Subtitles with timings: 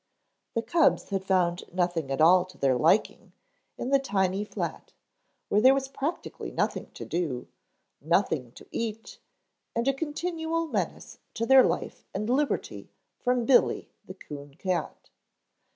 [0.55, 3.33] The cubs had found nothing at all to their liking
[3.77, 4.93] in the tiny flat,
[5.47, 7.47] where there was practically nothing to do,
[8.01, 9.19] nothing to eat
[9.75, 15.11] and a continual menace to their life and liberty from Billy, the Coon Cat.